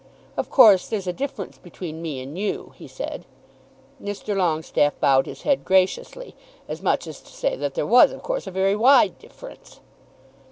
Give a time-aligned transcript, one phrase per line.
[0.35, 3.23] "Of course there's a difference between me and you," he said.
[4.01, 4.35] Mr.
[4.35, 6.33] Longestaffe bowed his head graciously,
[6.67, 9.79] as much as to say that there was of course a very wide difference.